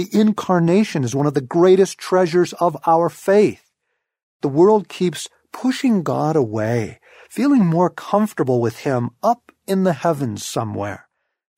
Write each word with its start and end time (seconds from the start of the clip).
The 0.00 0.18
incarnation 0.18 1.04
is 1.04 1.14
one 1.14 1.26
of 1.26 1.34
the 1.34 1.42
greatest 1.42 1.98
treasures 1.98 2.54
of 2.54 2.74
our 2.86 3.10
faith. 3.10 3.70
The 4.40 4.48
world 4.48 4.88
keeps 4.88 5.28
pushing 5.52 6.02
God 6.02 6.36
away, 6.36 7.00
feeling 7.28 7.66
more 7.66 7.90
comfortable 7.90 8.62
with 8.62 8.78
Him 8.78 9.10
up 9.22 9.52
in 9.66 9.84
the 9.84 9.92
heavens 9.92 10.42
somewhere. 10.42 11.06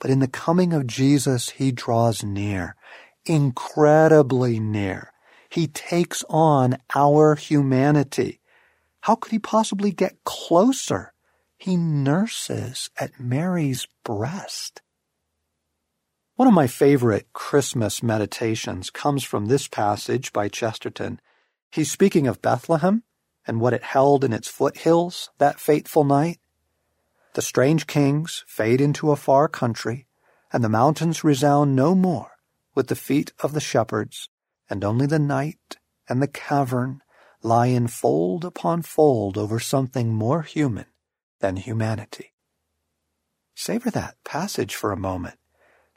But 0.00 0.10
in 0.10 0.18
the 0.18 0.26
coming 0.26 0.72
of 0.72 0.88
Jesus, 0.88 1.50
He 1.50 1.70
draws 1.70 2.24
near, 2.24 2.74
incredibly 3.24 4.58
near. 4.58 5.12
He 5.48 5.68
takes 5.68 6.24
on 6.28 6.78
our 6.96 7.36
humanity. 7.36 8.40
How 9.02 9.14
could 9.14 9.30
He 9.30 9.38
possibly 9.38 9.92
get 9.92 10.24
closer? 10.24 11.12
He 11.58 11.76
nurses 11.76 12.90
at 12.98 13.20
Mary's 13.20 13.86
breast. 14.02 14.82
One 16.42 16.48
of 16.48 16.54
my 16.54 16.66
favorite 16.66 17.32
Christmas 17.32 18.02
meditations 18.02 18.90
comes 18.90 19.22
from 19.22 19.46
this 19.46 19.68
passage 19.68 20.32
by 20.32 20.48
Chesterton. 20.48 21.20
He's 21.70 21.92
speaking 21.92 22.26
of 22.26 22.42
Bethlehem 22.42 23.04
and 23.46 23.60
what 23.60 23.72
it 23.72 23.84
held 23.84 24.24
in 24.24 24.32
its 24.32 24.48
foothills 24.48 25.30
that 25.38 25.60
fateful 25.60 26.02
night. 26.02 26.40
The 27.34 27.42
strange 27.42 27.86
kings 27.86 28.42
fade 28.48 28.80
into 28.80 29.12
a 29.12 29.16
far 29.16 29.46
country, 29.46 30.08
and 30.52 30.64
the 30.64 30.68
mountains 30.68 31.22
resound 31.22 31.76
no 31.76 31.94
more 31.94 32.32
with 32.74 32.88
the 32.88 32.96
feet 32.96 33.32
of 33.38 33.52
the 33.52 33.60
shepherds, 33.60 34.28
and 34.68 34.82
only 34.82 35.06
the 35.06 35.20
night 35.20 35.76
and 36.08 36.20
the 36.20 36.26
cavern 36.26 37.02
lie 37.44 37.66
in 37.68 37.86
fold 37.86 38.44
upon 38.44 38.82
fold 38.82 39.38
over 39.38 39.60
something 39.60 40.12
more 40.12 40.42
human 40.42 40.86
than 41.38 41.54
humanity. 41.54 42.34
Savor 43.54 43.92
that 43.92 44.16
passage 44.24 44.74
for 44.74 44.90
a 44.90 44.96
moment. 44.96 45.38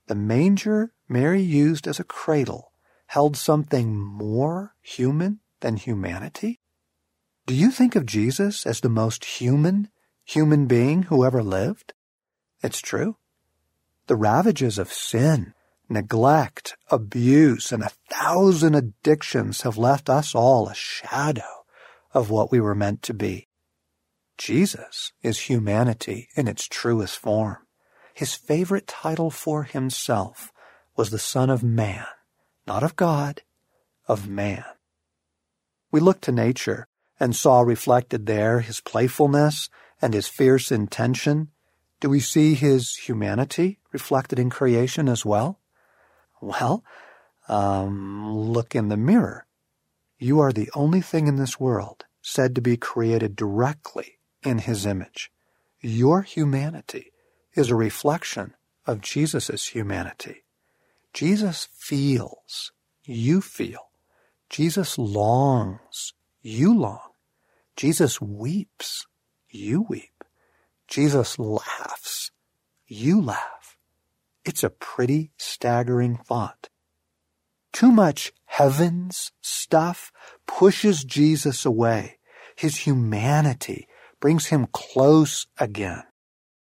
The 0.08 0.16
manger 0.16 0.92
Mary 1.08 1.42
used 1.42 1.88
as 1.88 2.00
a 2.00 2.04
cradle 2.04 2.72
held 3.08 3.38
something 3.38 3.96
more 3.96 4.76
human 4.82 5.40
than 5.62 5.78
humanity? 5.78 6.60
Do 7.46 7.54
you 7.54 7.72
think 7.72 7.96
of 7.96 8.06
Jesus 8.06 8.66
as 8.66 8.82
the 8.82 8.90
most 8.90 9.26
human 9.26 9.90
human 10.24 10.66
being 10.66 11.04
who 11.04 11.24
ever 11.24 11.44
lived? 11.44 11.94
It's 12.64 12.82
true. 12.82 13.18
The 14.08 14.16
ravages 14.16 14.78
of 14.78 14.92
sin, 14.92 15.54
neglect, 15.90 16.76
abuse, 16.90 17.72
and 17.72 17.84
a 17.84 17.92
thousand 18.10 18.76
addictions 18.76 19.62
have 19.62 19.78
left 19.78 20.10
us 20.10 20.34
all 20.34 20.68
a 20.68 20.76
shadow 20.76 21.66
of 22.14 22.30
what 22.30 22.52
we 22.52 22.60
were 22.60 22.76
meant 22.76 23.02
to 23.04 23.14
be. 23.14 23.48
Jesus 24.38 25.12
is 25.22 25.42
humanity 25.42 26.30
in 26.36 26.48
its 26.48 26.68
truest 26.68 27.18
form. 27.18 27.65
His 28.16 28.34
favorite 28.34 28.88
title 28.88 29.30
for 29.30 29.64
himself 29.64 30.54
was 30.96 31.10
the 31.10 31.20
Son 31.20 31.50
of 31.50 31.64
Man, 31.64 32.06
not 32.66 32.82
of 32.82 32.96
God, 32.96 33.42
of 34.08 34.30
man. 34.30 34.64
We 35.92 36.00
looked 36.00 36.24
to 36.24 36.32
nature 36.32 36.88
and 37.20 37.36
saw 37.36 37.60
reflected 37.60 38.26
there 38.26 38.62
his 38.62 38.80
playfulness 38.80 39.70
and 40.02 40.14
his 40.14 40.30
fierce 40.30 40.72
intention. 40.72 41.50
Do 42.00 42.10
we 42.10 42.22
see 42.22 42.54
his 42.54 42.96
humanity 42.96 43.80
reflected 43.92 44.40
in 44.40 44.50
creation 44.50 45.10
as 45.10 45.26
well? 45.26 45.60
Well, 46.42 46.86
um, 47.50 48.34
look 48.34 48.76
in 48.76 48.88
the 48.88 48.96
mirror. 48.96 49.46
You 50.18 50.40
are 50.40 50.54
the 50.54 50.72
only 50.74 51.02
thing 51.02 51.28
in 51.28 51.36
this 51.36 51.60
world 51.60 52.06
said 52.22 52.56
to 52.56 52.62
be 52.62 52.78
created 52.78 53.36
directly 53.36 54.20
in 54.42 54.60
his 54.60 54.86
image. 54.86 55.34
Your 55.82 56.22
humanity 56.22 57.12
is 57.56 57.70
a 57.70 57.76
reflection 57.76 58.54
of 58.86 59.02
Jesus' 59.02 59.68
humanity. 59.68 60.44
Jesus 61.14 61.70
feels, 61.74 62.72
you 63.06 63.42
feel. 63.42 63.90
Jesus 64.50 64.98
longs, 64.98 66.14
you 66.42 66.78
long. 66.78 67.12
Jesus 67.76 68.22
weeps, 68.22 69.06
you 69.50 69.86
weep. 69.90 70.24
Jesus 70.88 71.40
laughs, 71.40 72.32
you 72.88 73.22
laugh. 73.22 73.78
It's 74.44 74.64
a 74.64 74.70
pretty 74.70 75.32
staggering 75.38 76.18
thought. 76.18 76.70
Too 77.74 77.92
much 77.92 78.32
heavens 78.46 79.32
stuff 79.42 80.12
pushes 80.46 81.04
Jesus 81.04 81.66
away. 81.66 82.20
His 82.56 82.78
humanity 82.78 83.88
brings 84.20 84.48
him 84.48 84.68
close 84.72 85.48
again. 85.58 86.04